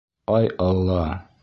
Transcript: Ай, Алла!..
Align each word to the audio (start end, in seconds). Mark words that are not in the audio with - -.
Ай, 0.37 0.49
Алла!.. 0.69 1.05